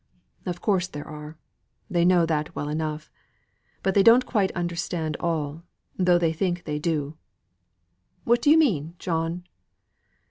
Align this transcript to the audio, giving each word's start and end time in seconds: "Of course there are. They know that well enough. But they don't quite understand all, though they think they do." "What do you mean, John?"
"Of 0.47 0.61
course 0.61 0.87
there 0.87 1.07
are. 1.07 1.37
They 1.87 2.05
know 2.05 2.25
that 2.25 2.55
well 2.55 2.69
enough. 2.69 3.11
But 3.83 3.93
they 3.93 4.01
don't 4.01 4.25
quite 4.25 4.51
understand 4.53 5.15
all, 5.19 5.61
though 5.95 6.17
they 6.17 6.33
think 6.33 6.63
they 6.63 6.79
do." 6.79 7.17
"What 8.23 8.41
do 8.41 8.49
you 8.49 8.57
mean, 8.57 8.95
John?" 8.97 9.43